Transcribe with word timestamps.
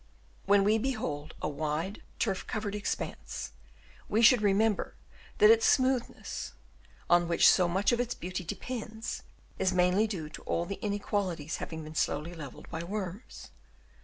When 0.47 0.63
we 0.63 0.79
behold 0.79 1.35
a 1.43 1.47
wide, 1.47 2.01
turf 2.17 2.47
covered 2.47 2.73
expanse, 2.73 3.51
we 4.09 4.23
should 4.23 4.41
remember 4.41 4.95
that 5.37 5.51
its 5.51 5.67
smooth 5.67 6.09
ness, 6.09 6.53
on 7.07 7.27
which 7.27 7.47
so 7.47 7.67
much 7.67 7.91
of 7.91 7.99
its 7.99 8.15
beauty 8.15 8.43
depends, 8.43 9.21
is 9.59 9.71
mainly 9.71 10.07
due 10.07 10.27
to 10.27 10.41
all 10.41 10.65
the 10.65 10.81
inequalities 10.83 11.57
having 11.57 11.83
been 11.83 11.93
slowly 11.93 12.33
levelled 12.33 12.67
by 12.71 12.81
worms. 12.83 13.51